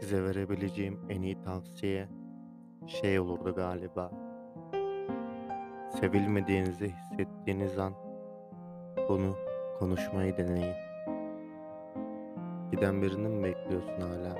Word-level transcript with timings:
Size 0.00 0.24
verebileceğim 0.24 1.00
en 1.08 1.22
iyi 1.22 1.42
tavsiye 1.42 2.08
şey 2.86 3.20
olurdu 3.20 3.54
galiba. 3.54 4.10
Sevilmediğinizi 6.00 6.92
hissettiğiniz 6.92 7.78
an 7.78 7.92
bunu 9.08 9.34
konuşmayı 9.78 10.36
deneyin. 10.36 10.74
Giden 12.72 13.02
birini 13.02 13.28
mi 13.28 13.44
bekliyorsun 13.44 14.00
hala? 14.00 14.36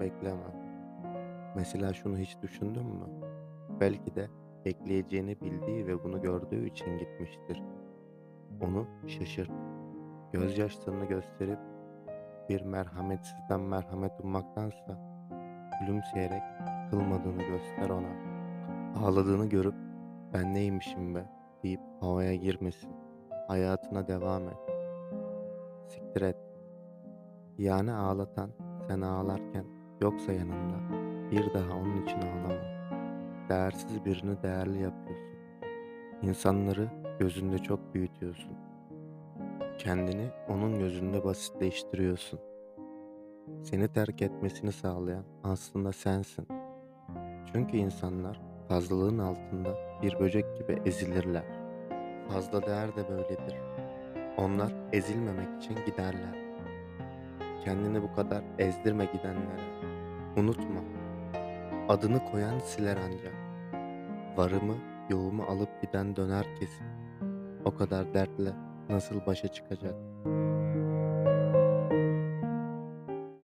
Bekleme. 0.00 0.64
Mesela 1.56 1.92
şunu 1.92 2.18
hiç 2.18 2.42
düşündün 2.42 2.86
mü? 2.86 3.06
Belki 3.80 4.14
de 4.14 4.28
bekleyeceğini 4.64 5.40
bildiği 5.40 5.86
ve 5.86 6.04
bunu 6.04 6.22
gördüğü 6.22 6.66
için 6.66 6.98
gitmiştir. 6.98 7.62
Onu 8.60 8.86
şaşırt. 9.06 9.50
Gözyaşlarını 10.32 11.04
gösterip 11.04 11.58
bir 12.48 12.62
merhametsizden 12.62 13.60
merhamet 13.60 14.12
ummaktansa 14.20 14.98
gülümseyerek 15.80 16.42
yıkılmadığını 16.84 17.42
göster 17.42 17.90
ona. 17.90 18.34
Ağladığını 19.04 19.48
görüp 19.48 19.74
ben 20.32 20.54
neymişim 20.54 21.14
be 21.14 21.24
deyip 21.62 21.80
havaya 22.00 22.34
girmesin. 22.34 22.90
Hayatına 23.48 24.08
devam 24.08 24.48
et. 24.48 24.56
Siktir 25.88 26.22
et. 26.22 26.36
Yani 27.58 27.92
ağlatan 27.92 28.50
sen 28.88 29.00
ağlarken 29.00 29.64
yoksa 30.00 30.32
yanında 30.32 31.04
bir 31.30 31.54
daha 31.54 31.78
onun 31.78 32.02
için 32.02 32.18
ağlama. 32.18 32.74
Değersiz 33.48 34.04
birini 34.04 34.42
değerli 34.42 34.82
yapıyorsun. 34.82 35.38
İnsanları 36.22 36.88
gözünde 37.18 37.58
çok 37.58 37.94
büyütüyorsun. 37.94 38.52
Kendini 39.78 40.30
onun 40.48 40.78
gözünde 40.78 41.24
basitleştiriyorsun. 41.24 42.40
Seni 43.62 43.88
terk 43.88 44.22
etmesini 44.22 44.72
sağlayan 44.72 45.24
aslında 45.44 45.92
sensin. 45.92 46.48
Çünkü 47.52 47.76
insanlar 47.76 48.40
fazlalığın 48.68 49.18
altında 49.18 49.74
bir 50.02 50.18
böcek 50.20 50.44
gibi 50.58 50.82
ezilirler. 50.86 51.44
Fazla 52.28 52.66
değer 52.66 52.96
de 52.96 53.08
böyledir. 53.08 53.56
Onlar 54.36 54.72
ezilmemek 54.92 55.62
için 55.62 55.76
giderler. 55.86 56.44
Kendini 57.64 58.02
bu 58.02 58.14
kadar 58.14 58.42
ezdirme 58.58 59.04
gidenlere. 59.04 59.64
Unutma. 60.36 60.80
Adını 61.88 62.24
koyan 62.24 62.58
siler 62.58 62.98
ancak. 63.06 63.34
Varımı, 64.36 64.76
yoğumu 65.10 65.42
alıp 65.42 65.82
giden 65.82 66.16
döner 66.16 66.46
kesin. 66.60 66.86
O 67.64 67.74
kadar 67.74 68.14
dertle 68.14 68.52
nasıl 68.88 69.26
başa 69.26 69.48
çıkacak? 69.48 69.94